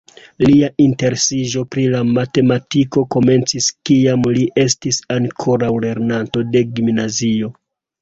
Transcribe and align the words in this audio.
Lia 0.43 0.69
interesiĝo 0.85 1.61
pri 1.75 1.83
la 1.97 2.01
matematiko 2.15 3.05
komencis 3.17 3.69
kiam 3.91 4.27
li 4.41 4.49
estis 4.67 5.03
ankoraŭ 5.21 5.73
lernanto 5.89 6.49
de 6.53 6.69
gimnazio. 6.77 7.57